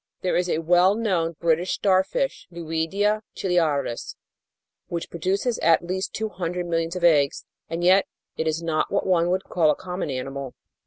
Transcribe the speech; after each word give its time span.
There 0.21 0.35
is 0.35 0.49
a 0.49 0.57
well 0.63 0.95
known 0.95 1.35
British 1.39 1.73
starfish, 1.73 2.47
Luidia 2.51 3.21
ciliaris, 3.35 4.15
which 4.87 5.11
produces 5.11 5.59
at 5.59 5.85
least 5.85 6.11
two 6.11 6.29
hundred 6.29 6.65
millions 6.65 6.95
of 6.95 7.03
eggs, 7.03 7.45
and 7.69 7.83
yet 7.83 8.07
it 8.35 8.47
is 8.47 8.63
not 8.63 8.91
what 8.91 9.05
one 9.05 9.29
would 9.29 9.43
call 9.43 9.69
a 9.69 9.75
common 9.75 10.09
animal. 10.09 10.55